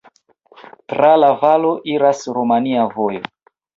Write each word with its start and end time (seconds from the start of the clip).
Tra 0.93 1.11
la 1.25 1.29
valo 1.43 1.73
iras 1.97 2.25
romia 2.39 2.87
vojo. 2.97 3.23